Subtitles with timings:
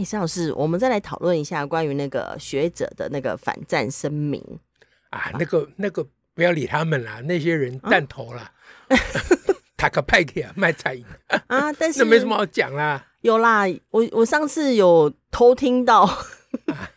[0.00, 4.42] 哎，史老师，我们再来讨论一下关于那个学者的那个反战声明
[5.10, 8.50] 啊，那个那个不要理他们啦，那些人弹头啦，
[9.76, 10.96] 塔克派克啊，卖菜
[11.48, 13.06] 啊，但是 那没什么好讲啦。
[13.20, 16.08] 有啦，我我上次有偷听到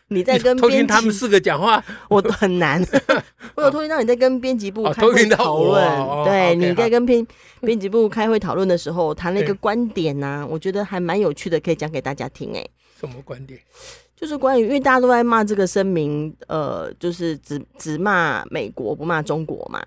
[0.08, 2.82] 你在跟偷听他们四个讲话， 我很难。
[3.56, 7.26] 我有偷听到你在跟编辑部开会讨论，对，你在跟编
[7.60, 12.52] 编辑部开会讨论的时候谈了一个观点呐，我觉得还蛮有趣的，可以讲给大家听。
[12.54, 12.66] 哎。
[13.00, 13.58] 什么观点？
[14.16, 19.84] 就是关于，因为大家都在骂这个声明，呃，就是只只骂美国不骂中国嘛。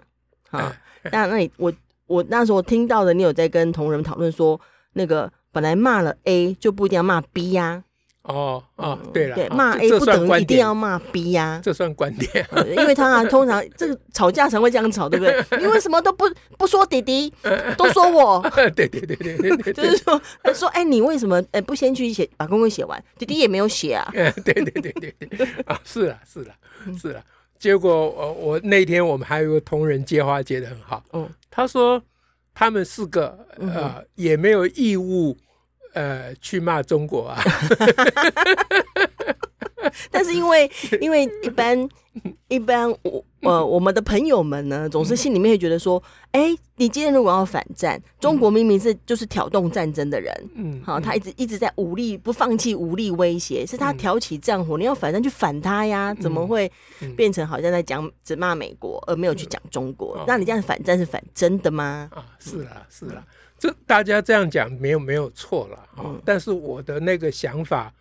[0.49, 0.75] 啊，
[1.11, 1.71] 那那你我
[2.05, 4.59] 我那时候听到的，你有在跟同仁讨论说，
[4.93, 7.83] 那个本来骂了 A 就不一定要骂 B 呀。
[8.27, 15.59] 哦哦，对了，对，骂 A 不等于一定要骂 B 呀，这算观点，因为他通常这个吵架才会这样吵， 对不对？
[15.59, 16.25] 你为什么都不
[16.57, 17.33] 不说弟弟，
[17.77, 18.41] 都说我？
[18.75, 20.21] 对对对对对，就是说
[20.53, 23.01] 说，哎，你为什么哎不先去写把公文写完？
[23.17, 24.09] 弟弟也没有写啊。
[24.13, 26.53] 对对对对对，啊，是啊是啊
[27.01, 27.23] 是啊，
[27.57, 32.01] 结果我我那天我们还有个同仁接话接的很好，嗯，他说
[32.53, 35.37] 他们四个呃也没有义务。
[35.97, 37.41] 呃，去骂中国啊！
[40.11, 40.69] 但是因为
[41.01, 41.89] 因为一般
[42.49, 56.71] 一般我呃我们的朋友们呢，总是心里面会觉得说，哎，你今天如果要反战，中国明明是就是挑动战争的人，嗯，好，他一直一直在武力不放弃武力威胁，是他挑起战火，你要反战去反他呀，怎么会
[57.15, 60.23] 变成好像在讲只骂美国而没有去讲中国？
[60.27, 62.07] 那你这样反战是反真的吗？
[62.13, 63.25] 啊，是啊，是啊。
[63.59, 67.91] 这大家这样讲没有没有错了哈，嗯、但是我的那个想法，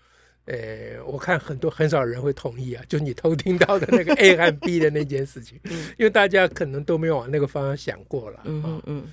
[0.44, 9.12] 呃，我看很多很少人会同意啊， 就你偷听到的那个 A 和 B 的那件事情， 嗯、因为大家可能都没有往那个方向想过了，嗯嗯，嗯。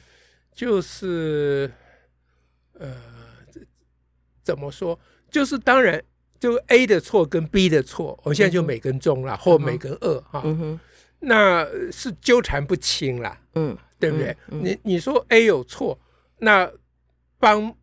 [0.56, 1.72] 就是
[2.74, 2.96] 呃，
[4.44, 5.00] 怎么说？
[5.32, 6.00] 就是当然，
[6.40, 10.44] 就 A 的错跟 B 的错，我现在就每跟中了，嗯、或每跟二哈，
[11.20, 14.36] 那是纠缠不清了，嗯，对不对？
[14.50, 15.98] 你你说 A 有错。
[16.44, 16.70] 那
[17.40, 17.74] 帮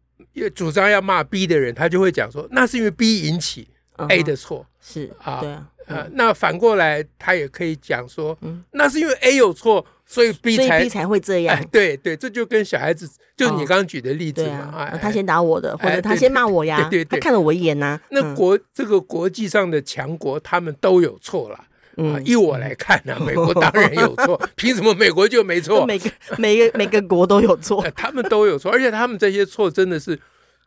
[0.54, 3.68] 主张要骂 B 的人，他就会讲说，那是因为 B 引起
[4.08, 5.50] A 的错，是啊，对
[5.94, 8.38] 啊，那反过来他也可以讲说，
[8.72, 11.62] 那是因为 A 有错，所以 B 才 B 才会这样。
[11.70, 18.00] 对对，这就跟小孩子，就你刚刚举的例子嘛，他先打我的，或者他先骂我呀，对对，他看了我一眼呐。
[18.10, 21.66] 那国这个国际上的强国，他们都有错了。
[22.02, 25.84] 嗯，依我来看呢，美国当然有错， 凭什么美国就没错？
[25.84, 30.18] 每个每个每个国都有错， 他们都有错，而且他们这些错真的是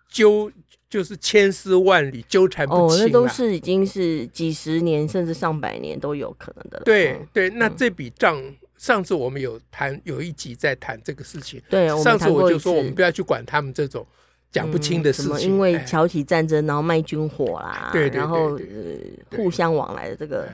[0.08, 0.52] 纠，
[0.90, 2.98] 就是千丝万缕，纠缠不清。
[2.98, 6.84] 哦，那都是已经是几十年甚至上百年都有可能的了。
[6.84, 8.40] 对对，那这笔账，
[8.78, 11.60] 上次我们有谈，有一集在谈这个事情。
[11.68, 14.06] 对，上次我就说我们不要去管他们这种
[14.52, 20.48] 讲不清的事情，因为挑起战争，然后卖军火啦，对，然后呃互相往来的这个。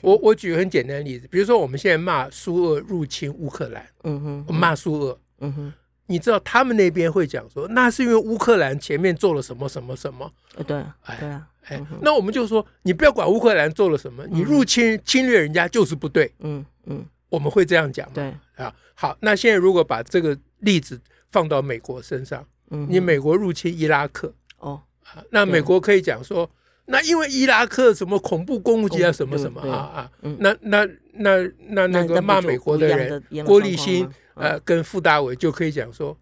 [0.00, 5.72] 我我举个很简单的例子，比如说我们现在骂苏俄入侵乌克兰，嗯哼，我骂苏俄，嗯哼，
[6.06, 10.30] 你知道他们那边会讲说，那是因为乌克兰前面做了什么什么什么，
[10.66, 10.84] 对，
[11.18, 18.34] 对啊，哎，那我们就说，你不要管乌克兰做了什么，你入侵侵略人家就是不对，嗯嗯，我们会这样讲，对。
[18.56, 21.00] 啊，好，那现在如果把这个例子
[21.30, 26.50] 放到美国身上，嗯，你美国入侵伊拉克，哦，啊那美国可以讲说。
[26.88, 36.16] 那因为伊拉克什么恐怖攻击啊，什么什么啊啊，那那那那那个骂美国的人郭立新呃跟傅大伟就可以讲说，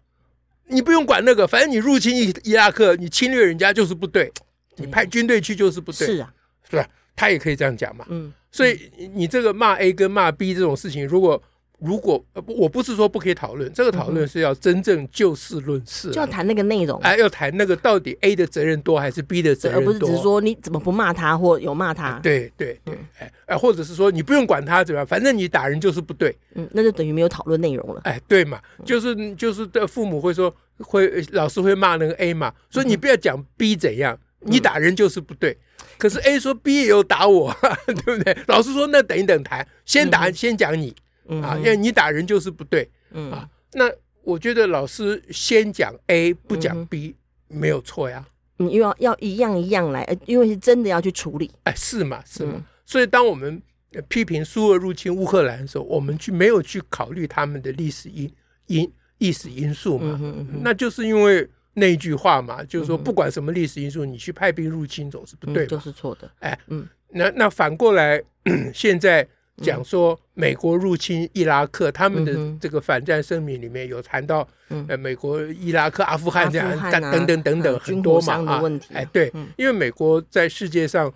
[0.67, 4.31] 你不用管那个，反正你入侵伊伊拉克，你侵略人家就是不对，
[4.75, 6.33] 你派军队去就是不对，是啊，
[6.69, 6.87] 是吧？
[7.15, 11.41] 他也可以这样讲嘛，嗯，所以你这个骂 A 跟骂 B 这种事情，如果。
[11.79, 35.55] 如果呃不，我不是说不可以讨论，这个讨论是要真正就事论事，就要谈那个内容，哎，要谈那个到底 A 的责任多还是 B 的责任多，而不是只是说你怎么不骂他或有骂他，对对对，哎哎，或者是说你不用管他怎么样，反正你打人就是不对，嗯，那就等于没有讨论内容了，哎，对嘛，就是就是的父母会说会老师会骂那个 A 嘛，所以你不要讲 B 怎样，你打人就是不对，
[35.99, 38.35] 可是 A 说 B 也有打我， 对不对？
[38.47, 40.95] 老师说那等一等谈，先打先讲你。
[41.41, 43.91] 啊，因为你打人就是不对，嗯啊，那
[44.23, 47.15] 我觉得老师先讲 A 不讲 B
[47.47, 48.25] 没有错呀，
[48.57, 51.49] 你，又要要一样一样来，因为是真的要去处理。
[51.63, 52.53] 哎，是嘛是嘛。
[52.55, 53.61] 嗯、所以当我们
[54.09, 58.29] 批评苏俄入侵乌克兰的时候，我们去没有去考虑他们的历史因
[58.65, 60.05] 因历史因素嘛？
[60.07, 66.29] 嗯哼嗯哼，那就是因为那一句话嘛，就是说不管什么历史因素，你去派兵入侵总是不对，就是错的。
[66.39, 68.21] 哎，嗯，那那反过来
[68.73, 69.27] 现在。
[69.63, 74.47] 讲说美国入侵伊拉克，他们的这个反战声明里面有谈到，
[74.87, 78.61] 呃，美国、伊拉克、阿富汗这样等等等等很多嘛啊，
[78.93, 81.11] 哎，对，因为美国在世界上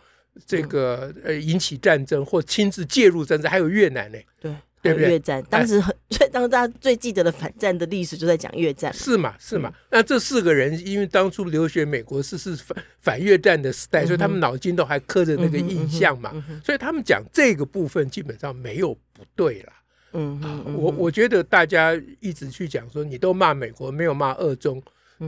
[0.45, 4.51] 这个呃引起战争或亲自介入战争，还有越南呢，对。
[4.81, 5.09] 对不对？
[5.09, 8.91] 越战当时很，所以当大家最记得的反战的历史就在讲越战。
[8.93, 9.35] 是嘛？
[9.39, 9.71] 是嘛？
[9.89, 16.31] 那这四个人因为当初留学美国是是反反越战的时代，所以他们脑筋都还刻着那个印象嘛。
[16.65, 19.73] 所以他们讲这个部分基本上没有不对了。
[20.13, 24.81] 嗯啊，我我觉得大家一直去讲说你都骂美国，没有骂二中，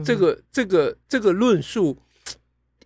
[0.04, 1.96] 这个这个这个论述，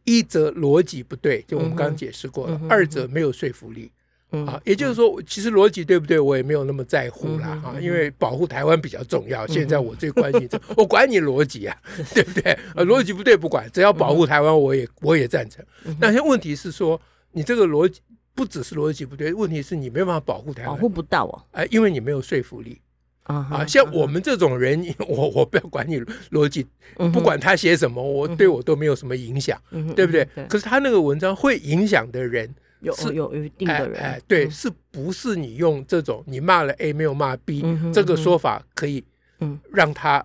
[0.04, 3.90] 一则逻辑不对，就我们刚刚解释过了；二则没有说服力。
[4.30, 7.48] 啊，也就是说，其实逻辑对不对，我也没有那么在乎啦。
[7.64, 9.46] 啊，因为保护台湾比较重要。
[9.46, 11.74] 现在我最关心这，我管你逻辑啊，
[12.14, 12.52] 对不对？
[12.52, 15.64] 啊，逻辑不对不管，只要保护台湾，我也我也赞成。
[15.98, 17.00] 那现在问题是说，
[17.32, 18.02] 你这个逻辑
[18.34, 21.42] 不只是逻辑不对，问题是你没办法保护台湾，保护不到哦。
[21.52, 22.78] 哎，因为你没有说服力
[23.22, 23.64] 啊。
[23.66, 25.98] 像我们这种人， 我我不要管你
[26.32, 26.66] 逻辑，
[27.14, 29.58] 不管他写什么，我对我都没有什么影响，
[29.96, 30.28] 对不对？
[30.50, 32.54] 可是他那个文章会影响的人。
[32.80, 39.04] 有是有有一定的人，哎，哎，对，嗯、是不是你用这种你骂了 A 没有骂 B、嗯、这个说法可以，
[39.40, 40.24] 嗯，让他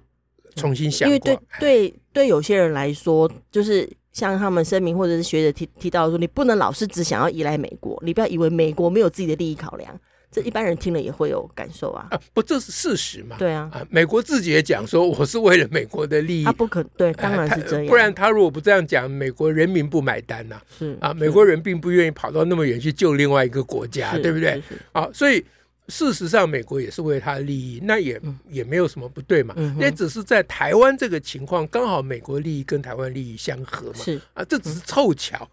[0.56, 1.12] 重新想过？
[1.12, 10.00] 因为对对对，有些人来说，就是像他们声明或者是学者提提到说，你不能老是只想要依赖美国，你不要以为美国没有自己的利益考量。
[10.34, 12.08] 这一般人听了也会有感受啊！
[12.10, 13.36] 啊，不，这是事实嘛？
[13.38, 16.44] 对啊，啊，美国自己也讲说，我是为了美国的利益。
[16.44, 17.86] 他不可对，当然是这样。
[17.86, 20.60] 不然他如果不这样讲，美国人民不买单呐。
[20.78, 24.62] 是啊，美国人并不愿意跑到那么远去救另外一个国家，对不对？
[24.92, 25.46] 啊，所以。
[25.88, 28.20] 事实上，美国也是为他的利益，那也
[28.50, 29.54] 也没有什么不对嘛。
[29.78, 34.00] 那只是在台湾这个情况，刚好美国利益跟台湾利益相合嘛。
[34.00, 35.50] 是啊，这只是凑巧。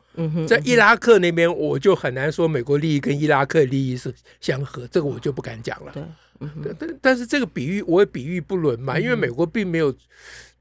[0.47, 5.93] 在伊拉克那边，我就很难说美国利益跟伊拉克利益是相合，这个我就不敢讲了。
[6.62, 9.94] 对，但但是这个比喻我也比喻不伦嘛，因为美国并没有。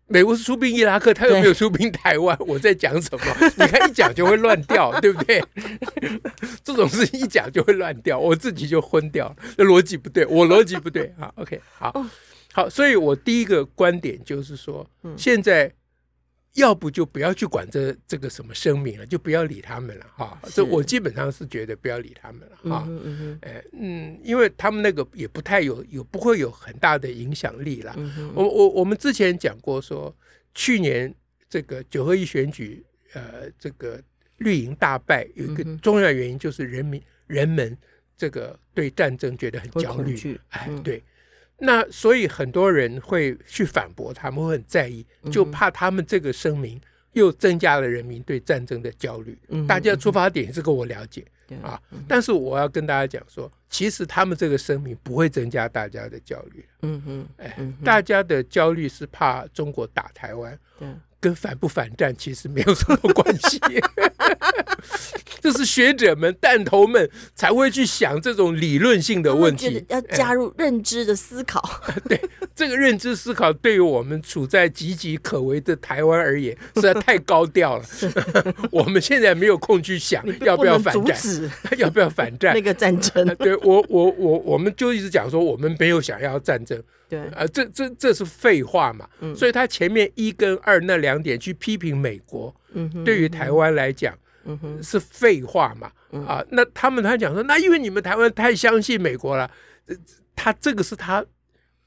[0.09, 3.25] 美国是出兵伊拉克，他又没有出兵台湾，我在讲什么？
[3.57, 5.41] 你看一讲就会乱掉，对不对？
[6.63, 11.31] 这种事情一讲就会乱掉，我自己就昏掉，那逻辑不对，我逻辑不对啊。
[11.35, 12.05] OK，好，
[12.51, 14.85] 好，所以我第一个观点就是说，
[15.15, 15.71] 现在。
[16.55, 20.39] 要不就不要去管这这个什么声明了，就不要理他们了哈。
[20.45, 22.87] 这我基本上是觉得不要理他们了哈。
[23.41, 27.95] 哎，嗯，因为他们那个也不太有有不会有很大的影响力了。
[28.33, 30.13] 我我我们之前讲过说，
[30.55, 31.13] 去年
[31.47, 34.01] 这个九合一选举，呃，这个
[34.37, 37.77] 绿营大败，有一个重要原因就是人民人们
[38.17, 40.39] 这个对战争觉得很焦虑。
[40.49, 41.03] 哎，对。
[41.59, 46.79] 那所以很多人会去反驳，他们会很在意，就怕他们这个声明
[47.13, 49.37] 又增加了人民对战争的焦虑。
[49.67, 51.25] 大家出发点这个我了解、
[51.61, 56.65] 啊，但是我要跟大家讲说，其实他们这个声明不会增加大家的焦虑。
[56.81, 60.57] 嗯嗯，哎，大家的焦虑是怕中国打台湾。
[61.19, 63.59] 跟反不反战其实没有什么关系，
[65.41, 71.61] 这是学者们、弹头们才会去想这种理论性的问题，要加入认知的思考。
[72.07, 72.19] 对，
[72.55, 77.85] 这个认知思考对于我们处在岌岌可危的台湾而言，实在太高调了。
[78.71, 81.17] 我们现在没有空去想要不要反战，
[81.77, 83.27] 要不要反战那个战争。
[83.35, 86.81] 对我，我，我，我们就一直讲说，我们没有想要战争。
[87.09, 89.05] 对，啊，这这这是废话嘛。
[89.35, 91.09] 所以他前面一跟二那两。
[91.09, 92.55] 两点去批评美国，
[93.03, 94.15] 对于台湾来讲，
[94.83, 95.91] 是废话嘛？
[96.23, 99.49] 啊，那他们他讲说，那因为你们台湾太相信美国了，
[100.35, 101.25] 他这个是他，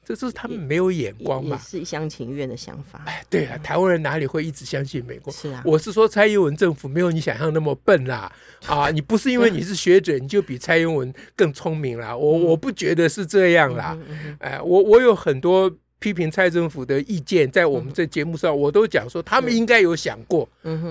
[0.03, 1.57] 这是他们没有眼光嘛？
[1.57, 3.01] 是一厢情愿的想法。
[3.05, 5.31] 哎，对啊，台湾人哪里会一直相信美国？
[5.31, 8.31] 是啊，我是说蔡英文政府没有你想象那么笨啦。
[8.65, 12.15] 啊， 你不是因为你是学者，你就比蔡英文更聪明啦。
[12.15, 13.97] 我我不觉得是这样啦。
[14.39, 15.71] 哎，我我有很多。
[16.03, 20.45] 批评蔡政府的意见，在我们这节目上，我都讲说他们应该有想过，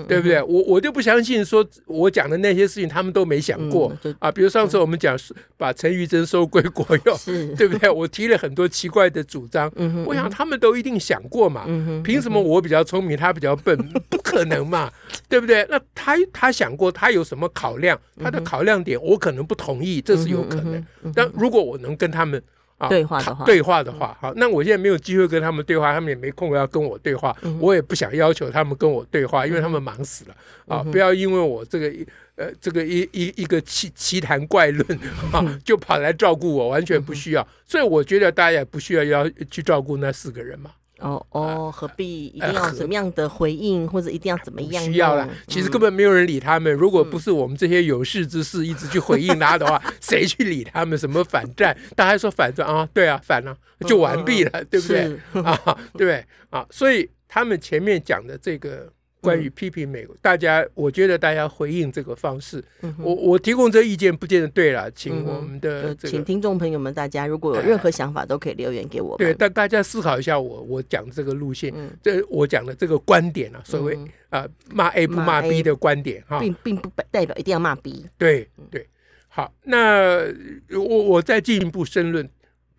[0.07, 0.41] 对不对？
[0.41, 4.31] 我我就不相信说我讲的那些事情他们都没想过啊。
[4.31, 5.15] 比如上次我们讲
[5.55, 7.15] 把陈玉珍收归国用，
[7.55, 7.87] 对不对？
[7.91, 9.71] 我提了很多奇怪的主张，
[10.07, 11.65] 我想他们都一定想过嘛。
[12.03, 13.77] 凭什么我比较聪明，他比较笨？
[14.09, 14.91] 不可能嘛，
[15.29, 15.63] 对不对？
[15.69, 17.99] 那他他想过，他有什么考量？
[18.19, 20.83] 他的考量点我可能不同意，这是有可能。
[21.13, 22.41] 但如果我能跟他们。
[22.83, 30.35] 啊对话的话，对话的话，好，那我现在没有机会跟他们对话，他们也没空要跟我对话，我也不想要求他们跟我对话，因为他们忙死了
[30.67, 30.83] 啊！
[30.83, 31.91] 不要因为我这个
[32.35, 34.99] 呃这个一一一个奇奇谈怪论
[35.31, 37.47] 啊，就跑来照顾我，完全不需要。
[37.65, 40.71] 所以我觉得大家也不需要要去照顾那四个人嘛。
[41.03, 44.83] 哦哦，何必一定要怎么样的回应，或者一定要怎么样？
[44.83, 46.73] 需要了，其实根本没有人理他们。
[46.73, 50.97] 如果不是我们这些有识之士一直去回应他的话， 谁去理他们？
[50.97, 51.77] 什么反战？
[51.95, 52.87] 大家说反战啊？
[52.93, 53.55] 对啊，反了
[53.85, 55.19] 就完毕了，对不对？
[55.43, 58.91] 啊，对啊，所以他们前面讲的这个。
[59.23, 62.61] 关于批评美国，大家我觉得大家回应这个方式，
[62.97, 69.17] 我我提供这意见不见得对了，请我们的请听众朋友们，大家如果有任何想法都可以留言给我。
[69.17, 73.97] 对，但大家思考一下我我讲这个路线，这我讲的这个观点啊，所谓
[74.29, 78.05] 啊骂 A 不骂 B 的观点哈，并并不代表一定要骂 B。
[78.17, 78.85] 对对，
[79.29, 80.19] 好，那
[80.69, 82.29] 我我再进一步申论。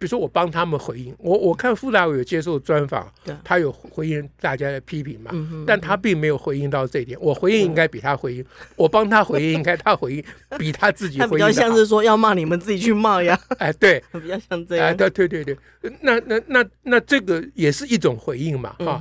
[0.05, 3.11] 比如说，我帮他们回应，我我看傅大伟有接受专访，
[3.43, 5.31] 他有回应大家的批评嘛，
[5.67, 7.19] 但他并没有回应到这一点。
[7.23, 8.45] 我回应应该比他回应，
[8.77, 10.25] 我帮他回应应该他回应
[10.59, 11.31] 比他自己回应。
[11.31, 14.89] 比较像是说要骂你们自己去骂呀， 哎，对， 比较像这样。
[14.89, 15.57] 哎，对对对对，
[16.03, 19.01] 那那那那这个也是一种回应嘛，哈，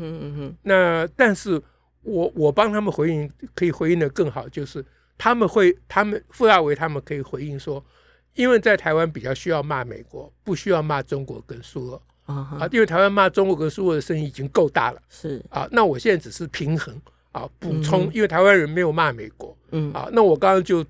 [0.61, 1.61] 那但是
[2.03, 4.81] 我我帮他们回应可以回应的更好，就是
[5.17, 7.83] 他们会，他们傅大伟他们可以回应说。
[8.35, 12.01] 因为在台湾比较需要骂美国，不需要骂中国跟苏俄。
[12.25, 15.01] 啊，因为台湾骂中国跟苏俄的声音已经够大了。
[15.09, 15.43] 是。
[15.49, 16.95] 啊，那我现在只是平衡
[17.31, 19.91] 啊，补充，因为台湾人没有骂美国，嗯。
[19.93, 20.85] 啊，那我刚刚就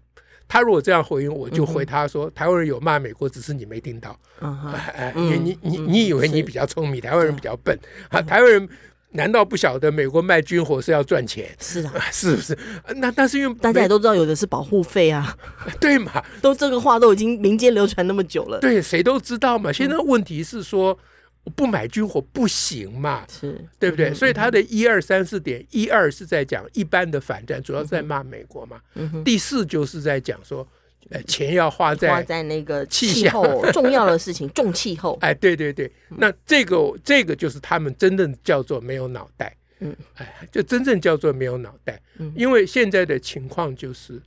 [0.47, 4.17] 他如果这样回应，我就回他说，台湾人有骂美国，只是你没听到。
[4.39, 7.77] 哎，你你你你以为你比较聪明，台湾人比较笨。
[8.09, 8.69] 啊，台湾人。
[9.13, 11.50] 难道不晓得美国卖军火是要赚钱？
[11.60, 12.58] 是啊，是不是？
[12.98, 15.36] 那那是因为大家也都知道，有的是保护费啊，
[15.79, 16.24] 对嘛？
[16.41, 19.72] 都这个话都已经民间流传那么久了，对，谁都知道嘛。
[19.72, 20.98] 现在问题是说，
[21.43, 23.25] 我不买军火不行嘛？
[23.29, 24.13] 是对不对？
[24.13, 28.77] 所以他的一二三四点，一二是在讲一般的反战，主要是在骂美国嘛。
[29.24, 30.67] 第四就是在讲说。
[31.13, 35.15] 呃，钱要花在花在那个气候重要的事情，重气候。
[35.22, 39.55] 哎，对对对，那这个这个就是他们真正叫做没有脑袋。
[39.79, 42.01] 嗯，哎，就真正叫做没有脑袋。
[42.17, 44.20] 嗯，因为现在的情况就是，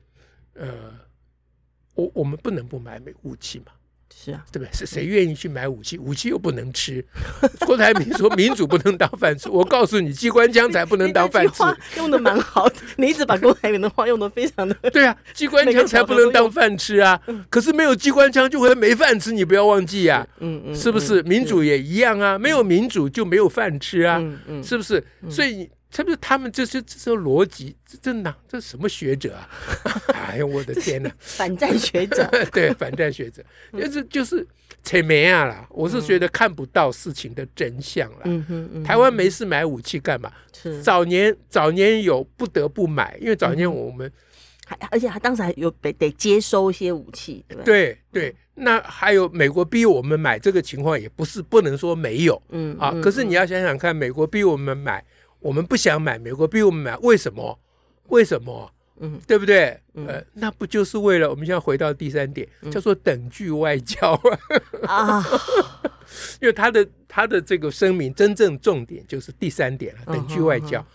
[0.55, 0.95] 呃，
[1.95, 3.73] 我我们不能不买美武器嘛。
[4.19, 4.73] 是啊，对不对？
[4.73, 5.99] 是谁愿意去买武器？
[6.01, 7.05] 武器又不能吃。
[7.67, 11.63] 郭台铭说民主不能当饭吃，我告诉你，机关枪才不能当饭吃。
[11.99, 14.75] 用的蛮好的， 你一直把郭台铭的话用的非常的。
[14.91, 17.21] 对啊，机关枪才不能当饭吃啊！
[17.51, 20.27] 可是没有机关枪就会没饭吃，你不要忘记啊。
[20.41, 21.23] 嗯嗯，是不是？
[21.25, 24.17] 民主也一样啊，没有民主就没有饭吃啊。
[24.19, 25.05] 嗯嗯，是不是？
[25.29, 25.69] 所以。
[25.97, 27.75] 是不是他们这些这些逻辑？
[27.87, 29.49] 这这哪这什么学者啊？
[30.13, 31.11] 哎呀，我的天哪！
[31.19, 34.47] 反战学者， 对，反战学者，就是就是
[34.85, 35.67] 扯没啊啦！
[35.71, 38.21] 我是觉得看不到事情的真相了。
[38.25, 40.31] 嗯哼，台湾没事买武器干嘛？
[40.53, 44.13] 是早年早年有不得不买，因为早年我们
[44.67, 47.65] 还而且他当时还有得得接收一些武器，对对？
[47.65, 52.43] 对对，那还有美国逼我们买，这个情况也不是不能说没有。
[52.51, 55.03] 嗯啊，可是你要想想看，美国逼我们买。
[55.47, 57.57] 我们不想买，美国逼我们买，为什么？
[58.09, 58.73] 为什么？
[58.99, 59.79] 嗯，对不对？
[59.95, 64.21] 嗯、呃，那不就是为了我们现在回到第三点，嗯、叫做等距外交
[64.89, 65.25] 啊？
[66.43, 70.81] 因为他的他的这个声明真正重点就是第三点了，等距外交。
[70.81, 70.87] 嗯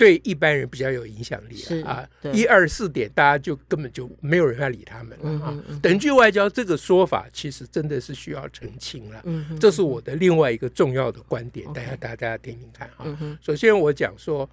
[0.00, 5.54] 对一般人比较有影响力啊，一二四点大家就根本就没有人要理他们了啊。
[5.82, 9.22] 等距外交这个说法其实真的是需要澄清了，
[9.60, 13.38] 这是我的另外一个重要的观点，大家大家听听看啊。
[13.42, 14.48] 首先我讲说，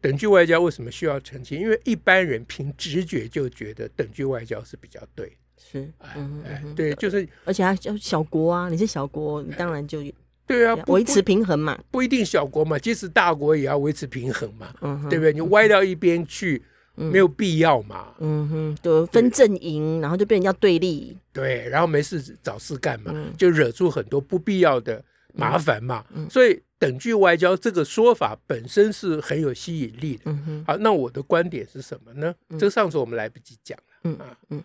[0.00, 1.60] 等距外交为什么需要澄清？
[1.60, 10.02] 因为一般人凭直觉就觉得等距外交是比较对，是，哎，对，就是，而且他叫小国啊，你是小国，你当然就。
[10.50, 15.32] 对啊，维持平衡嘛，不一定小国嘛，即使大国也要维持平衡嘛，嗯、对不对？
[15.32, 16.60] 你歪到一边去，
[16.96, 18.12] 嗯、没有必要嘛。
[18.18, 21.16] 嗯哼，就分阵营，然后就变成要对立。
[21.32, 25.00] 对，然后没事找事干嘛，嗯、就惹出很多不必要的
[25.34, 26.04] 麻烦嘛。
[26.12, 30.22] 嗯、所以等距外交这个说法本身是很有吸引力的。
[30.24, 32.34] 嗯、哼好，那我的观点是什么呢？
[32.48, 33.84] 嗯、这上次我们来不及讲了。
[34.02, 34.64] 嗯啊，嗯，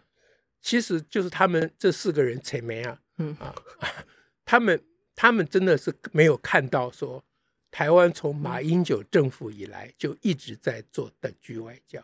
[0.64, 3.54] 其实就是他们这四个人扯眉啊，嗯啊，
[4.44, 4.82] 他们。
[5.16, 7.24] 他们真的是没有看到说，
[7.72, 12.00] 台湾从马英九政府以来就一直在做等距外交，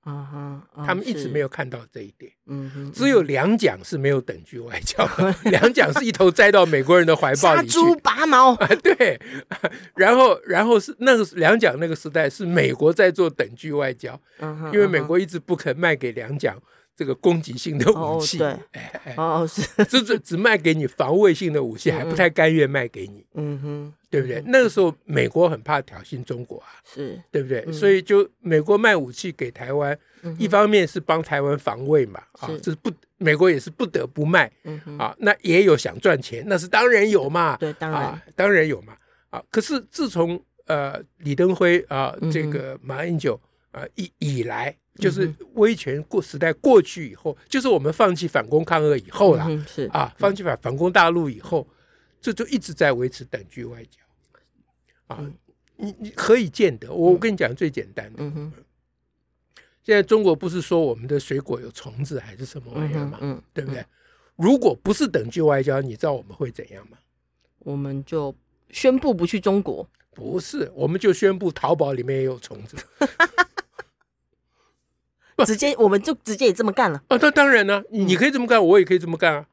[0.00, 0.22] 啊
[0.72, 5.04] 哈，他们一直没有看到这一点，嗯哼，只有两蒋是没有等距外交，
[5.50, 9.20] 两蒋是一头栽到美国人的怀抱里去，杀猪拔毛， 对，
[9.96, 14.20] 然后然后是那个两蒋那个时代是美国在做等距外交，
[14.72, 16.56] 因为美国一直不肯卖给两蒋。
[16.96, 18.56] 这个攻击性的武器，对，
[19.16, 24.42] 哦是，只只只卖给你防卫性的武器，还不太甘愿卖给你，嗯哼，对不对？
[24.46, 27.20] 那个时候美国很怕挑衅中国啊，是。
[27.30, 27.70] 对不对？
[27.72, 29.98] 所以就美国卖武器给台湾，
[30.38, 34.50] 一方面是帮台湾防卫嘛，啊，这是不美国也是不得不卖，
[34.98, 38.22] 啊，那也有想赚钱，那是当然有嘛，对，当然。
[38.36, 38.96] 当然有嘛，
[39.30, 43.40] 啊，可是自从呃李登辉啊，这个马英九
[43.74, 44.74] 啊以以来。
[44.96, 51.66] 就是威权过时代过去以后，就是我们放弃反攻抗俄以后了，嗯、是啊，放弃反反攻大陆以后，
[52.20, 53.98] 这就一直在维持等距外交，
[55.08, 55.34] 啊，嗯、
[55.74, 56.94] 你你何以见得？
[56.94, 58.22] 我跟你讲最简单的，
[59.82, 63.18] 现在中国不是说我们的水果有虫子还是什么玩意儿吗？
[63.20, 63.84] 嗯，对不对？
[64.36, 66.96] 如果不是等距外交，你知道我们会怎样吗？
[67.58, 68.32] 我们就
[68.70, 72.76] 宣布不去中国，不是，我们就宣布淘宝里面也有虫子。
[75.44, 77.18] 直接我们就直接也这么干了啊！
[77.20, 79.46] 那当然呢，你可以这么干，我也可以这么干啊，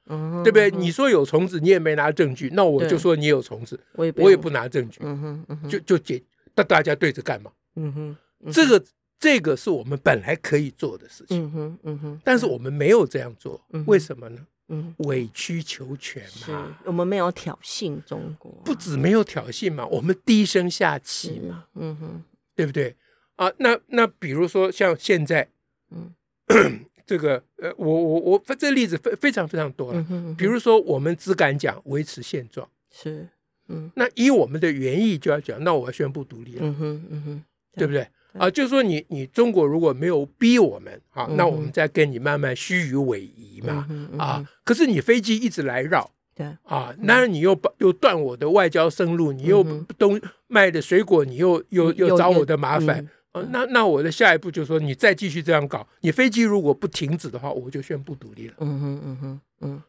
[0.43, 0.69] 对不对？
[0.71, 6.21] 你说有虫子，你也没拿证据，那我就说你有虫子，我也我也不拿证据，嗯哼就就解，
[6.55, 7.51] 那大家对着干嘛？
[7.77, 8.83] 嗯哼，这个
[9.19, 14.37] 这个是我们本来可以做的事情，嗯哼嗯哼，但是我们没有这样做，为什么呢？
[14.69, 22.23] 嗯，委曲求全嘛，我们没有挑衅中国，不止没有挑衅嘛，我们低声下气嘛，嗯哼，
[22.55, 22.95] 对不对？
[23.35, 25.47] 啊，那那比如说像现在。
[25.91, 26.11] 嗯，
[27.05, 30.05] 这个呃，我我我，这个例子非非常非常多了。
[30.37, 33.27] 比如说，我们只敢讲维持现状，是，
[33.67, 37.43] 嗯，那以我们的原意就要讲，那我要宣布独立了，嗯哼，嗯哼，
[37.73, 38.07] 对不对？
[38.37, 43.29] 啊，就是说你你中国如果没有逼我们，啊，那我们再跟你慢慢虚与委
[43.59, 49.61] 蛇嘛，啊，可是你飞机一直来绕，对，啊，那你又把又断我的外交生路，你又
[49.97, 50.17] 东
[50.47, 53.05] 卖的水果，你又又又找我的麻烦。
[53.33, 58.55] 呃、那那我的下一步就是说，你再继续这样搞，你飞机如果不停止的话，我就宣布独立了。
[58.59, 59.81] 嗯哼，嗯哼，嗯，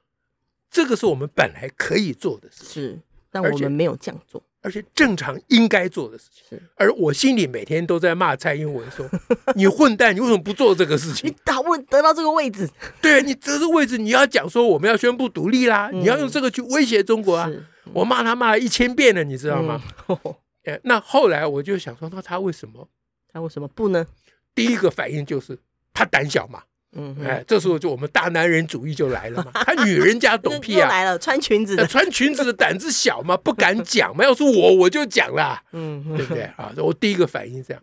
[0.71, 2.99] 这个是我们本来可以做的事情，是，
[3.31, 6.45] 但我们没有这样做，而且正常应该做的事情。
[6.51, 9.09] 是，而我心里每天都在骂蔡英文说
[9.57, 11.29] ：“你混蛋，你为什么不做这个事情？
[11.29, 12.71] 你打问得到这个位置，
[13.01, 17.47] 对你得这个位置，你要讲说我们要宣布独立啦，嗯、你要用这个去威胁中国啊！
[17.49, 19.83] 嗯、我骂他骂了一千遍了，你知道吗？
[20.09, 20.17] 嗯
[20.65, 22.89] 呃、那后来我就想说，那他为什么？
[23.33, 24.07] 他为什么不呢？
[24.55, 25.59] 第一个反应就是
[25.95, 29.51] 他胆小嘛，嗯，哎，这时候就我们大男人主义就来了嘛。
[29.65, 34.23] 他女人家懂屁啊，来了，穿裙子的，穿裙子的胆子小嘛，不敢讲嘛。
[34.23, 36.71] 要是我，我就讲了，嗯，对不对啊？
[36.77, 37.83] 我第一个反应这样。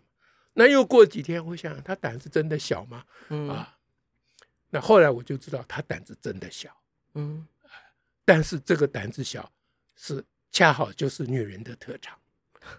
[0.54, 3.02] 那又过几天，我想他胆子真的小吗？
[3.52, 3.76] 啊，
[4.70, 6.70] 那后来我就知道他胆子真的小，
[7.14, 7.44] 嗯，
[8.24, 9.50] 但是这个胆子小
[9.96, 12.14] 是恰好就是女人的特长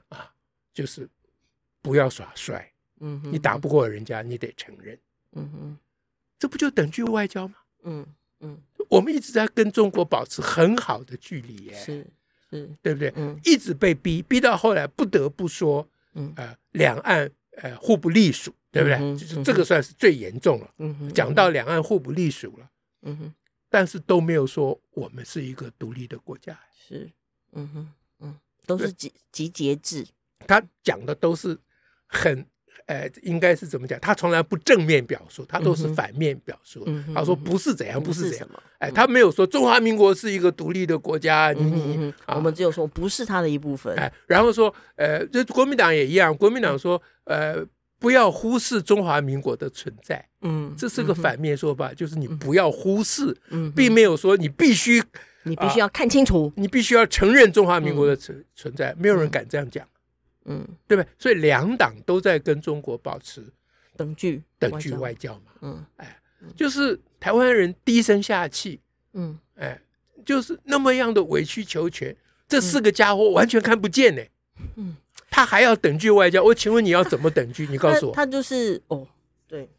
[0.08, 0.32] 啊，
[0.74, 1.10] 就是。
[1.82, 4.98] 不要耍帅，嗯哼，你打不过人家，你得承认，
[5.34, 5.78] 嗯哼，
[6.38, 7.56] 这不就等距外交吗？
[7.84, 8.06] 嗯
[8.42, 12.08] 嗯，我们一直在跟中国保持很好的距离耶，是
[12.50, 13.12] 是，对不对？
[13.16, 16.32] 嗯，一直被逼，逼到后来不得不说，嗯。
[16.36, 18.98] 呃，两岸呃互不隶属，对不对？
[19.18, 22.70] 就是这个算是最严重了，嗯哼，讲到两岸互不隶属了，
[23.02, 23.34] 嗯哼，
[23.70, 27.10] 但是都没有说我们是一个独立的国家，是，
[27.54, 30.06] 嗯哼，嗯，都是集集结制，
[30.48, 31.58] 他讲的都是。
[32.12, 32.46] 很，
[32.86, 34.00] 呃，应该是怎么讲？
[34.00, 36.84] 他从来不正面表述，他都是反面表述。
[36.86, 38.50] 嗯、他说不是怎样，不是怎样。
[38.80, 41.54] 哎，他没有说中华民国是一个独立的国家。
[41.54, 43.96] 你你，我们只有说不是他的一部分。
[43.98, 46.36] 哎，然后说，呃，这国民党也一样。
[46.36, 47.66] 国民党说，呃，
[48.00, 50.28] 不要忽视中华民国的存在。
[50.42, 55.02] 嗯，这是个反面说法，就是你不要忽视，嗯，并没有说你必须，
[55.44, 58.96] 你必须要看清楚，你必须要承认中华民国的存存在。
[58.98, 59.86] 没有人敢这样讲。
[59.86, 59.88] 嗯，
[60.88, 61.08] 对不对？
[61.18, 63.44] 所以两党都在跟中国保持
[63.96, 65.52] 等距等距外交嘛。
[65.62, 66.20] 嗯，哎，
[66.56, 68.80] 就是台湾人低声下气，
[69.14, 69.80] 嗯，哎，
[70.26, 72.16] 就是那么样的委曲求全，
[72.48, 74.22] 这四个家伙完全看不见呢。
[74.76, 74.96] 嗯，
[75.30, 77.68] 他还要等距外交，我请问你要怎么等距？
[77.68, 78.14] 你告诉我。
[78.14, 79.08] 他就是哦，
[79.48, 79.70] 对，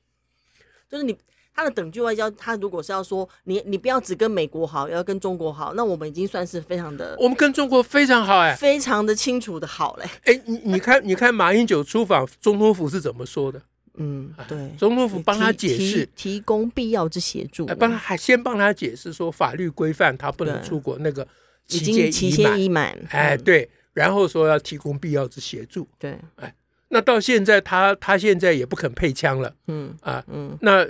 [0.89, 1.17] 就是你。
[1.55, 10.07] 他的等距外交，他如果是要说你，你不要只跟美国好，要跟中国好，那我们已经算是非常的，我们跟中国非常好哎，非常的清楚的好嘞。
[10.25, 13.61] 哎，你你看，你看马英九出访总统府是怎么说的？
[13.99, 21.29] 嗯，对，总统府帮他解释，提供必要之协助，帮他还先帮他解释说法律规范他不能出国，那个
[21.69, 26.55] 已经期限已满，哎，对，然后说要提供必要之协助，对，哎，
[26.89, 30.87] 那到现在他他现在也不肯配枪了，嗯啊，嗯，那。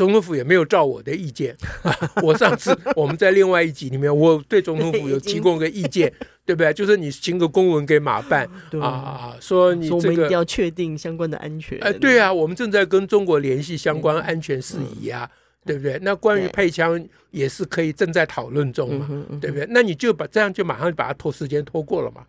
[0.00, 1.54] 总统府也没有照我的意见，
[2.24, 6.10] 我上次我们在另外一集里面，我对总统府有提供个意见，
[6.46, 6.72] 对不对？
[6.72, 8.48] 就是你行个公文给马办
[8.80, 11.78] 啊，说你这个一定要确定相关的安全。
[11.80, 15.30] 哎，对啊，我们正在跟中国联系相关安全事宜啊，
[15.66, 15.98] 对不对？
[16.00, 16.98] 那关于配枪
[17.30, 19.06] 也是可以正在讨论中嘛，
[19.38, 19.66] 对不对？
[19.68, 22.24] 那你就把这样就马上把它拖时间拖过了嘛。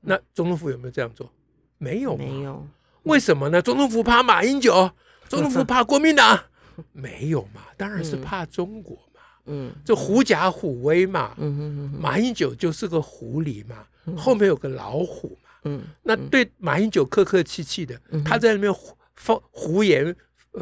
[0.00, 1.30] 那总统府有没有这样做？
[1.78, 2.66] 没有，没有。
[3.04, 3.62] 为什么呢？
[3.62, 4.90] 总统府怕马英九，
[5.28, 6.36] 总统府怕国民党，
[6.92, 7.62] 没有嘛？
[7.76, 9.20] 当然是怕中国嘛。
[9.46, 11.34] 嗯，这狐假虎威嘛。
[11.38, 15.50] 嗯嗯，马英九就是个狐狸嘛，后面有个老虎嘛。
[15.64, 18.96] 嗯，那对马英九客客气气的，他在那边胡
[19.50, 20.14] 胡言。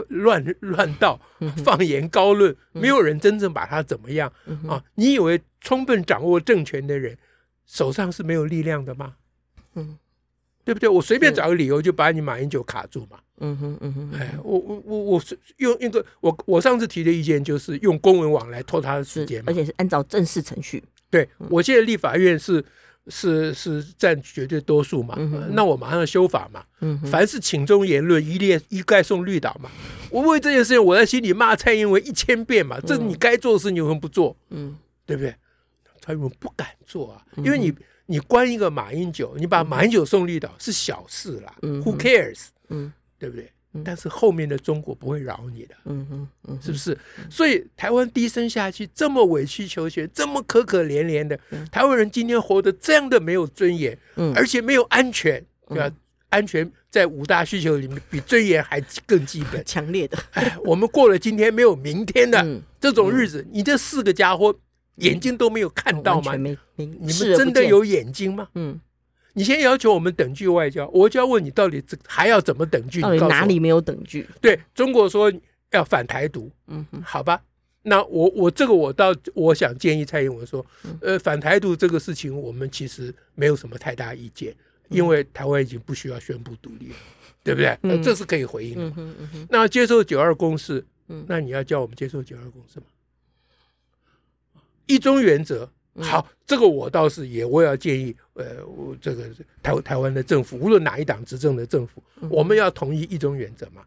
[0.08, 1.20] 乱乱道，
[1.64, 4.32] 放言高论，没有人真正把他怎么样
[4.68, 4.80] 啊？
[4.94, 7.18] 你以为充分掌握政权的人
[7.66, 9.16] 手上是没有力量的吗？
[9.74, 9.98] 嗯，
[10.64, 10.88] 对不对？
[10.88, 13.18] 我随便找个理由就把你马英九卡住嘛。
[13.40, 20.82] 嗯哼嗯哼，哎，我我我我是用一个我我上次提的意见就是用公文网来拖他的时间，而且是按照正式程序。
[21.10, 22.64] 对，我现在立法院是。
[23.08, 25.16] 是是占绝对多数嘛？
[25.52, 26.62] 那我马上修法嘛。
[26.80, 29.70] 嗯、凡是请中言论，一列一概送绿岛嘛。
[30.10, 32.78] 我为这件事情，我在心里骂蔡英文一千遍嘛。
[32.78, 34.36] 这是你该做的事，你为什么不做？
[34.50, 34.76] 嗯，
[35.06, 35.34] 对不对？
[36.00, 37.72] 蔡英文不敢做啊，因为你
[38.06, 41.54] 你关一个马英九，你把马英九送绿岛是小事啦。
[41.62, 42.48] 嗯、Who cares？
[42.68, 43.48] 嗯，对不对？
[43.84, 46.98] 但是后面的中国不会饶你的，嗯嗯嗯，是不是？
[47.30, 51.38] 所以台湾低声下气，这么委曲求全，这么可可怜怜的，
[51.70, 55.88] 台湾人今天活得这样的没有尊严，嗯，而且没有安全，对吧？
[56.30, 60.18] 安全在五大需求里面比尊严还更基本， 强烈的。
[60.34, 64.52] 哎，我们过了今天没有明天的这种日子，你这四个家伙
[64.96, 66.34] 眼睛都没有看到吗？
[66.74, 68.48] 你们真的有眼睛吗？
[68.56, 68.80] 嗯。
[69.40, 73.00] 你先要求我们等距外交，我就要问你，到底这还要怎么等距？
[73.00, 74.28] 到底哪里没有等距？
[74.38, 75.32] 对，中国说
[75.70, 77.42] 要反台独，嗯哼，好吧，
[77.80, 80.62] 那我我这个我倒我想建议蔡英文说，
[81.00, 84.54] 呃，反台独这个事情我们其实没有什么太大意见，
[84.90, 86.96] 因为台湾已经不需要宣布独立了，
[87.42, 87.78] 对不对？
[87.80, 88.84] 那，这是可以回应的。
[88.84, 90.84] 嗯哼，嗯，那接受九二共识，
[91.26, 92.84] 那你要叫我们接受九二共识吗？
[94.84, 95.70] 一中原则。
[95.98, 99.24] 好，这个我倒是也我也要建议，呃，我这个
[99.62, 103.82] 台台湾的政府，无论哪一党执政的政府，我们要同意一中原则嘛。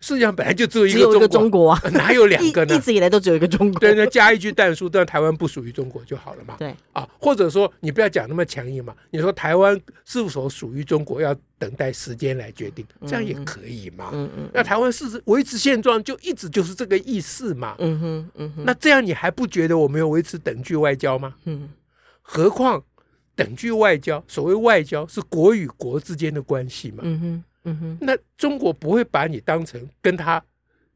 [0.00, 2.74] 世界上本来就只有一个中国，哪有两个呢？
[2.76, 3.80] 一直以来都只有一个中国。
[3.80, 6.56] 对，那加一句但书，但台湾不属于中国就好了嘛。
[6.58, 8.94] 对啊，或者说你不要讲那么强硬嘛。
[9.10, 14.10] 你说台湾是否属于中国，要等待时间来决定，这样也可以嘛。
[14.12, 14.48] 嗯嗯。
[14.52, 17.74] 那台湾是维持现状，就一直就是这个意思嘛。
[17.78, 18.64] 嗯哼嗯哼。
[18.64, 21.34] 那这样你还不觉得我们有维持等距外交吗？
[21.44, 21.68] 嗯。
[22.22, 22.82] 何况
[23.34, 26.98] 等距外交，所谓外交是国与国之间的关系嘛。
[27.02, 27.44] 嗯哼。
[27.66, 30.42] 嗯哼，那中国不会把你当成跟他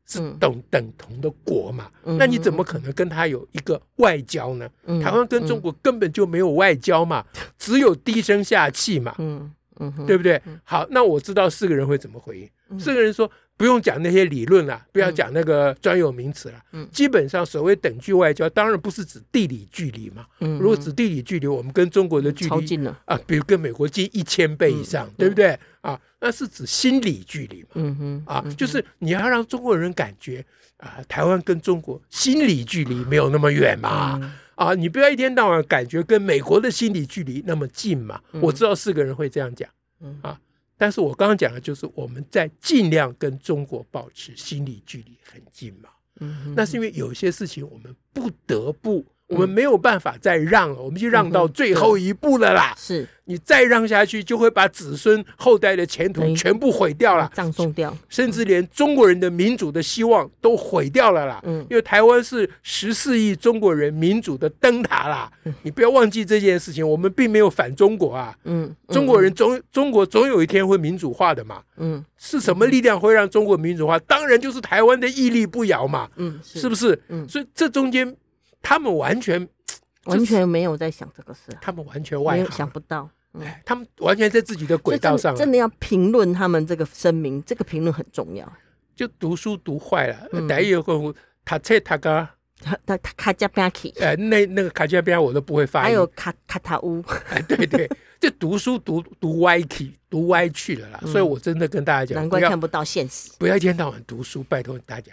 [0.07, 1.91] 是等、嗯、等同的国嘛？
[2.05, 4.69] 嗯、那你怎么可能跟他有一个外交呢？
[4.87, 9.15] 嗯、台湾跟中国根本就没有外交嘛，嗯、只有低声下气嘛。
[9.19, 10.41] 嗯嗯，对不对？
[10.65, 12.51] 好，那我知道四个人会怎么回应。
[12.71, 13.31] 嗯、四个人说。
[13.61, 16.55] 不用讲那些理论了，不要讲那个专有名词了。
[16.73, 20.25] 嗯，基本上所谓等距外交，当然不是指地理距离嘛。
[20.41, 25.59] 嗯，如果指地理距离，我们跟中国的距离超近了啊，比如跟美国近一千倍以上，对不对？
[25.83, 27.69] 啊，那是指心理距离嘛。
[27.75, 30.43] 嗯哼，啊，就是你要让中国人感觉
[30.79, 34.33] 啊，台湾跟中国心理距离没有那么远嘛。
[34.55, 38.19] 啊，你不要一天到晚感觉跟美国的心理距离那么近嘛。
[38.41, 39.69] 我知道四个人会这样讲。
[40.01, 40.41] 嗯啊。
[40.81, 45.91] 但是我刚刚讲的就是我们在尽量跟中国保持心理距离很近嘛，
[46.21, 49.05] 嗯，那是因为有些事情我们不得不。
[49.31, 52.75] 我们没有办法再让了，我们就让到最后一步了啦。
[52.77, 61.41] 是你再让下去，就会把子孙后代的前途全部毁掉了，葬送掉，甚至连中国人的民主的希望都毁掉了啦。
[61.45, 65.31] 嗯，因为台湾是十四亿中国人民主的灯塔啦。
[65.63, 68.37] 你不要忘记这件事情，我们并没有反中国啊。
[68.43, 71.63] 嗯，中国人总中国总有一天会民主化的嘛。
[71.77, 73.97] 嗯，是什么力量会让中国民主化？
[74.01, 76.09] 当然就是台湾的屹立不摇嘛。
[76.17, 77.01] 嗯，是不是？
[77.09, 78.17] 嗯，所以这中间。
[78.63, 79.49] 他们完全
[80.05, 83.09] 完全没有在想这个事，他们完全外行，想不到。
[83.39, 85.37] 哎，他们完全在自己的轨道上。
[85.37, 88.51] 真的要评论他们这个声明，这个评论很重要。
[88.97, 92.29] 就读书读坏了，第一个他切他个
[92.61, 95.85] 他他卡加边去，哎，那那个卡加边我都不会发音。
[95.85, 101.01] 还有卡卡塔乌，哎，对对，就读书读读歪去，读歪去了啦。
[101.07, 103.31] 所以我真的跟大家讲，难怪看不到现实。
[103.39, 105.13] 不要一天到晚读书，拜托大家。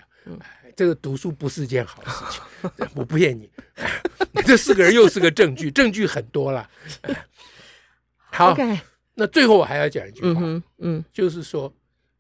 [0.78, 3.50] 这个读书不是件好事情， 我不骗你。
[4.46, 6.70] 这四个人又是个证据， 证据很多了。
[8.16, 8.56] 好.
[9.16, 11.74] 那最后我还要讲一句话，嗯，嗯就是说，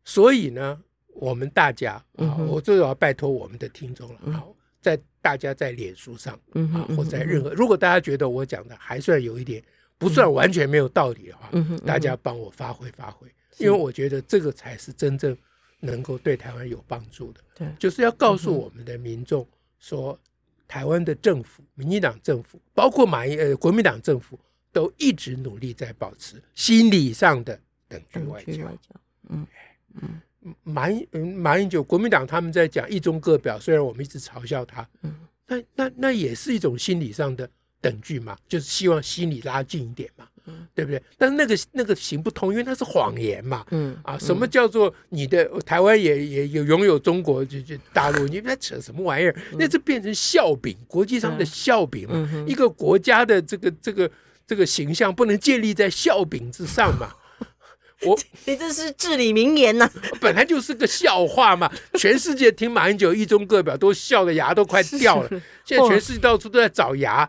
[0.03, 0.75] 所以呢，
[1.13, 6.33] 我们大家啊，嗯、我最要拜托我们的听众了，好，在大家在脸书上
[6.73, 9.63] 啊，或在任何，如果大家觉得我讲的还算有一点
[9.99, 11.51] 不算完全没有道理的话，
[11.85, 13.27] 大家帮我发挥发挥，
[13.59, 15.37] 因为我觉得这个才是真正。
[15.79, 17.41] 能够对台湾有帮助的。
[17.55, 19.47] 对，就是要告诉我们的民众
[19.79, 20.19] 说，嗯、
[20.67, 24.39] 台湾的政府、民进党政府，包括马英呃国民党政府，
[24.71, 28.65] 都一直努力在保持心理上的等距外交。
[28.65, 28.95] 外交
[29.29, 29.47] 嗯
[29.95, 30.21] 嗯。
[30.63, 35.13] 马英嗯，马英九国民党他们在讲一中各表，虽然我们一直嘲笑他，嗯，
[35.45, 37.49] 那那那也是一种心理上的
[37.81, 41.01] 等距嘛，就是希望心理拉近一点嘛，嗯，对不对？
[41.17, 48.25] 但是那个那个行不通，因为那是谎言嘛，嗯啊，什么叫做你的台湾也也有拥有中国就就大陆？
[48.27, 49.35] 你在扯什么玩意儿？
[49.59, 54.09] 那这变成笑柄，国际上的笑柄嘛，一个国家的这个这个
[54.45, 57.11] 这个形象不能建立在笑柄之上嘛。
[58.05, 59.91] 我你这是至理名言呐、啊！
[60.21, 65.29] 本来就是个笑话嘛，全世界听马英九一中各表都笑的牙都快掉了。
[65.65, 67.27] 现在全世界到处都在找牙，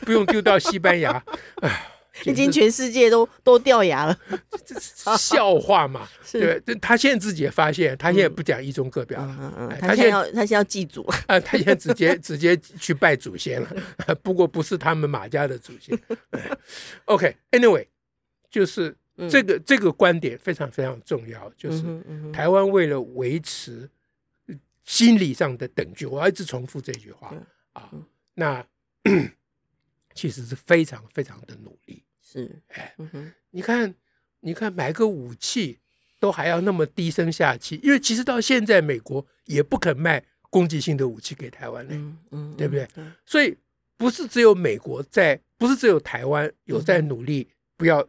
[0.00, 1.24] 不用丢到西班牙，
[2.24, 4.18] 已经全世界都都掉牙了。
[5.18, 6.08] 笑话嘛？
[6.32, 14.16] 对，他现在自己也发现，他现在不讲一中各表了，他现在要他现在要祭祖 啊，他现在直接直接去拜祖先了。
[14.22, 15.98] 不过不是他们马家的祖先。
[17.06, 17.86] OK，Anyway，
[18.50, 18.96] 就是。
[19.28, 21.84] 这个这个观点非常非常重要，就是
[22.32, 23.88] 台湾为了维持
[24.84, 27.32] 心理上的等距，我要一直重复这句话
[27.74, 27.90] 啊，
[28.34, 28.64] 那
[30.14, 32.04] 其实是非常非常的努力。
[32.20, 32.94] 是，哎，
[33.50, 33.94] 你看，
[34.40, 35.78] 你看，买个武器
[36.18, 42.18] 都还要那么低声下气，因为其实到现在美国也不肯卖攻击性的武器给台湾呢，
[42.56, 42.88] 对不对？
[43.26, 43.56] 所以
[43.96, 48.08] 不是只有美国在，不是只有台湾有在努力，不要。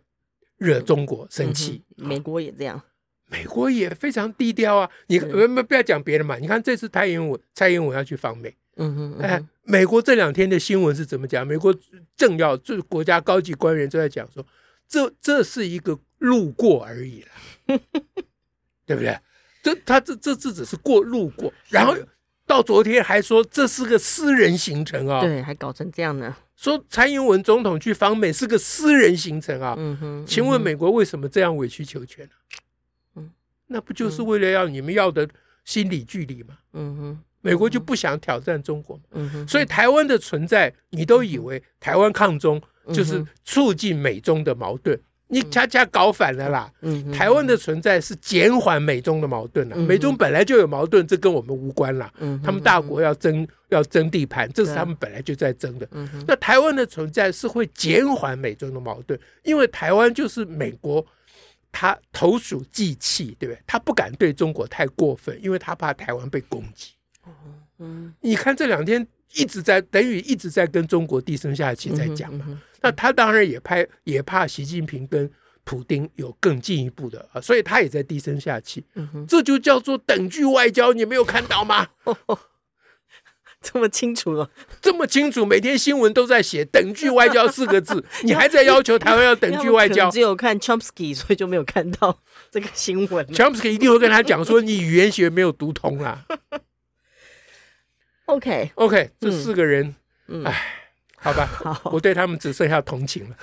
[0.57, 2.81] 惹中国生气，美国也这样，
[3.25, 4.89] 美国也非常低调啊！
[5.07, 11.45] 你不不要讲别的嘛，你看这次蔡英文蔡英文要去访美，嗯哼，哎，美国这两天的新闻是怎么讲？
[11.45, 11.73] 美国
[12.15, 14.45] 政要就是国家高级官员都在讲说，
[14.87, 17.79] 这这是一个路过而已了，
[18.85, 19.17] 对不对？
[19.61, 21.95] 这他这这这只是过路过，然后
[22.45, 26.35] 到昨天还说这是个私人行程啊，对，还搞成这样呢。
[26.55, 32.31] 说蔡英文总统去访美是个私人行程啊，嗯哼，请问美国为什么这样委曲求全呢？
[33.15, 33.31] 嗯，
[33.67, 35.27] 那不就是为了要你们要的
[35.63, 36.57] 心理距离吗？
[36.73, 42.59] 嗯哼，美国就不想挑战中国，嗯，所以台湾的存在，你都以为台湾抗中
[42.91, 44.99] 就是促进美中的矛盾。
[45.27, 46.71] 你恰恰搞反了啦！
[47.11, 49.75] 台湾的存在是减缓美中的矛盾了。
[49.75, 52.11] 美中本来就有矛盾，这跟我们无关了。
[52.43, 55.89] 他们大国要争要争地盘，这是他们本来就在争的。
[56.27, 61.03] 那台湾的存在是会减缓美中的矛盾，因为台湾就是美国，
[61.71, 63.59] 他投鼠忌器，对不对？
[63.65, 66.91] 他不敢对中国太过分，因为他怕台湾被攻击。
[68.21, 72.61] 你看这两天一直在等于一直在跟中国低声下气在讲嘛。
[72.81, 75.31] 那他当然也怕，也怕习近平跟
[75.63, 78.83] 普丁有更进一步的啊，所以他也在低声下气。
[79.27, 81.87] 这就叫做等距外交，你没有看到吗？
[82.03, 82.37] 哦哦、
[83.61, 84.49] 这么清楚了，
[84.81, 90.11] 这么清楚，每天新闻都在写“等距外交”四个字， 你还在要求台湾要等距外交？
[90.11, 92.19] 只有看 Chomsky，所以就没有看到
[92.51, 93.25] 这个新闻。
[93.27, 96.25] Chomsky 一定会跟他讲说，你语言学没有读通啦。
[98.25, 99.95] OK OK，这四个人，
[100.27, 100.79] 嗯，哎。
[101.15, 103.37] 好吧， 好，我对他们只剩下同情了。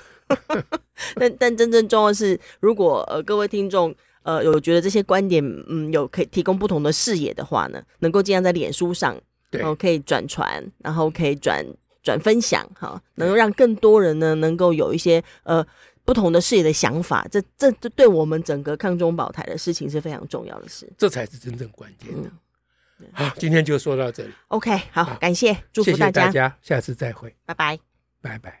[1.15, 3.91] 但但真正重要的是，如果呃各位听众
[4.21, 11.65] 呃有觉得这些观点嗯有可以提供不同的视野的话呢，能够尽量在脸书上，然后可以转传，然后可以转
[12.03, 15.65] 转分享哈，能够让更多人呢能够有一些呃
[16.05, 22.29] 不同的视野的想法，这这这对我们整个抗中保台的事情是非常重要的事，这才是真正关键的。
[22.29, 22.31] 嗯
[23.13, 24.33] 好，今天就说到这里。
[24.47, 27.79] OK，好，感谢，祝福大家，谢谢大家，下次再会，拜拜，
[28.21, 28.49] 拜拜。